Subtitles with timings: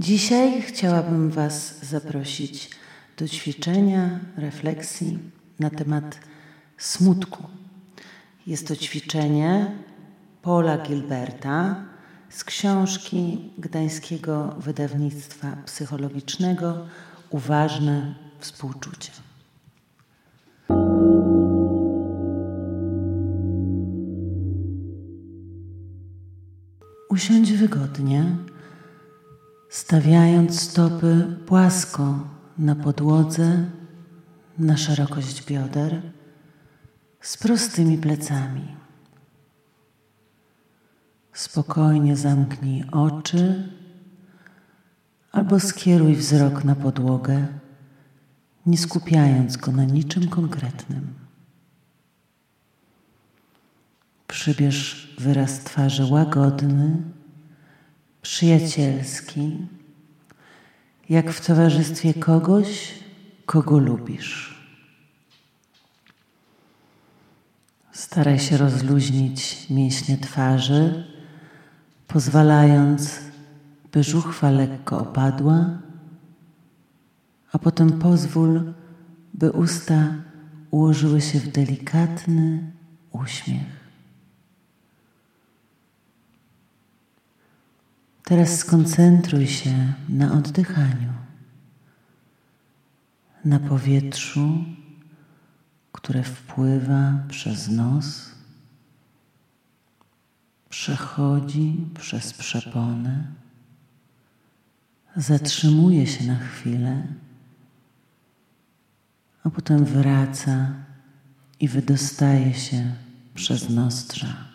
[0.00, 2.70] Dzisiaj chciałabym Was zaprosić
[3.16, 5.18] do ćwiczenia, refleksji
[5.58, 6.18] na temat
[6.78, 7.42] smutku.
[8.46, 9.76] Jest to ćwiczenie
[10.42, 11.84] Paula Gilberta
[12.28, 16.86] z książki gdańskiego wydawnictwa psychologicznego
[17.30, 19.12] Uważne współczucie.
[27.08, 28.36] Usiądź wygodnie,
[29.70, 33.64] stawiając stopy płasko na podłodze,
[34.58, 36.02] na szerokość bioder,
[37.20, 38.76] z prostymi plecami.
[41.32, 43.68] Spokojnie zamknij oczy
[45.32, 47.46] albo skieruj wzrok na podłogę,
[48.66, 51.14] nie skupiając go na niczym konkretnym.
[54.26, 56.96] Przybierz wyraz twarzy łagodny,
[58.22, 59.66] przyjacielski,
[61.08, 62.94] jak w towarzystwie kogoś,
[63.46, 64.60] kogo lubisz.
[67.92, 71.04] Staraj się rozluźnić mięśnie twarzy,
[72.08, 73.18] pozwalając,
[73.92, 75.78] by żuchwa lekko opadła,
[77.52, 78.72] a potem pozwól,
[79.34, 80.14] by usta
[80.70, 82.72] ułożyły się w delikatny
[83.12, 83.79] uśmiech.
[88.30, 91.12] Teraz skoncentruj się na oddychaniu,
[93.44, 94.64] na powietrzu,
[95.92, 98.30] które wpływa przez nos,
[100.68, 103.24] przechodzi przez przeponę,
[105.16, 107.02] zatrzymuje się na chwilę,
[109.44, 110.74] a potem wraca
[111.60, 112.94] i wydostaje się
[113.34, 114.49] przez nozdrza.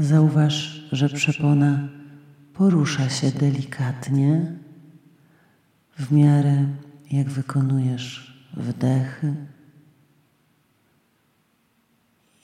[0.00, 1.88] Zauważ, że przepona
[2.54, 4.56] porusza się delikatnie
[5.98, 6.66] w miarę
[7.10, 9.34] jak wykonujesz wdechy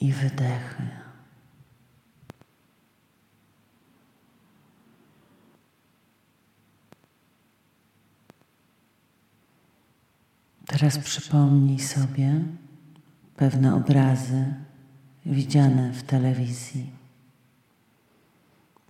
[0.00, 0.82] i wydechy.
[10.66, 12.44] Teraz przypomnij sobie
[13.36, 14.54] pewne obrazy
[15.26, 17.05] widziane w telewizji.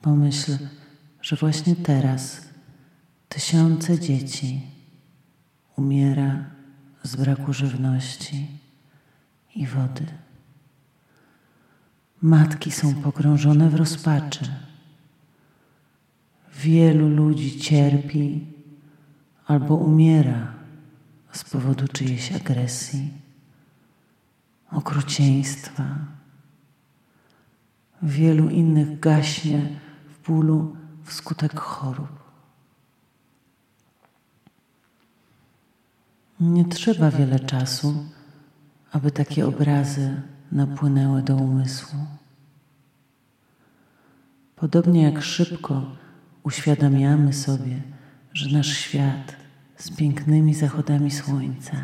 [0.06, 0.59] Pomyśl,
[1.22, 2.49] że właśnie teraz
[3.28, 4.62] tysiące dzieci
[5.77, 6.44] umiera
[7.03, 8.47] z braku żywności
[9.55, 10.06] i wody.
[12.22, 14.45] Matki są pogrążone w rozpaczy.
[16.55, 18.47] Wielu ludzi cierpi
[19.47, 20.53] albo umiera
[21.33, 23.12] z powodu czyjejś agresji,
[24.71, 25.84] okrucieństwa.
[28.03, 29.85] Wielu innych gaśnie
[30.26, 32.26] bólu wskutek chorób.
[36.41, 38.04] Nie trzeba wiele czasu,
[38.92, 40.22] aby takie obrazy
[40.53, 41.98] napłynęły do umysłu.
[44.56, 45.82] Podobnie jak szybko
[46.42, 47.82] uświadamiamy sobie,
[48.32, 49.36] że nasz świat
[49.76, 51.76] z pięknymi zachodami słońca,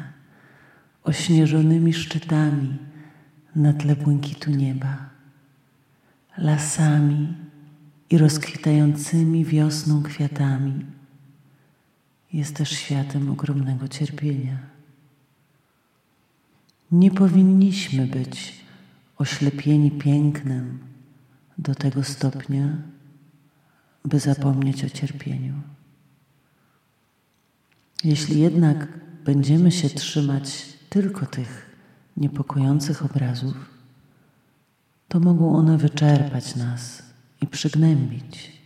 [1.05, 2.79] ośnieżonymi szczytami
[3.57, 4.97] na tle błękitu nieba,
[6.39, 7.35] lasami,
[8.13, 10.85] i rozkwitającymi wiosną kwiatami
[12.33, 14.59] jest też światem ogromnego cierpienia.
[16.91, 18.65] Nie powinniśmy być
[19.19, 20.79] oślepieni pięknem
[21.59, 22.77] do tego stopnia,
[24.05, 25.55] by zapomnieć o cierpieniu.
[28.05, 28.89] Jeśli jednak
[29.25, 31.77] będziemy się trzymać tylko tych
[32.17, 33.57] niepokojących obrazów,
[35.09, 37.12] to mogą one wyczerpać nas
[37.43, 38.63] i przygnębić.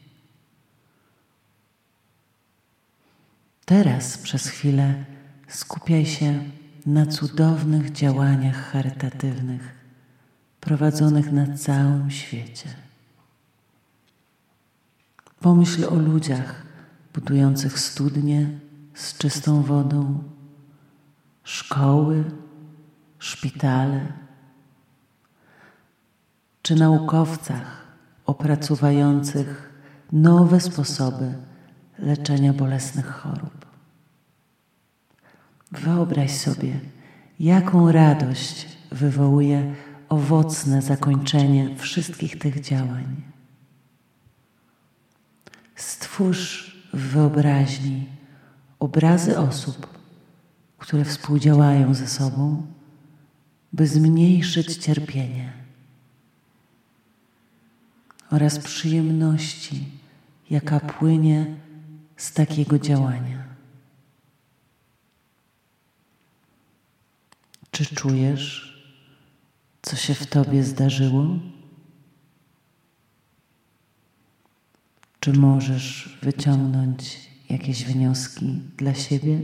[3.64, 5.04] Teraz przez chwilę
[5.48, 6.44] skupiaj się
[6.86, 9.74] na cudownych działaniach charytatywnych
[10.60, 12.68] prowadzonych na całym świecie.
[15.40, 16.66] Pomyśl o ludziach
[17.14, 18.58] budujących studnie
[18.94, 20.24] z czystą wodą,
[21.44, 22.24] szkoły,
[23.18, 24.12] szpitale,
[26.62, 27.85] czy naukowcach
[28.26, 29.72] opracuwających
[30.12, 31.34] nowe sposoby
[31.98, 33.66] leczenia bolesnych chorób.
[35.72, 36.80] Wyobraź sobie,
[37.40, 39.74] jaką radość wywołuje
[40.08, 43.22] owocne zakończenie wszystkich tych działań.
[45.74, 48.06] Stwórz w wyobraźni
[48.78, 49.86] obrazy osób,
[50.78, 52.66] które współdziałają ze sobą,
[53.72, 55.65] by zmniejszyć cierpienie
[58.30, 59.84] oraz przyjemności,
[60.50, 61.56] jaka płynie
[62.16, 63.44] z takiego działania.
[67.70, 68.76] Czy czujesz,
[69.82, 71.26] co się w tobie zdarzyło?
[75.20, 79.40] Czy możesz wyciągnąć jakieś wnioski dla siebie?